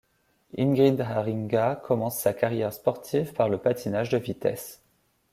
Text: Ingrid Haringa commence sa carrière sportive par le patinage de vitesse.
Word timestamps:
Ingrid 0.57 0.99
Haringa 0.99 1.75
commence 1.75 2.19
sa 2.19 2.33
carrière 2.33 2.73
sportive 2.73 3.33
par 3.33 3.49
le 3.49 3.59
patinage 3.59 4.09
de 4.09 4.17
vitesse. 4.17 4.83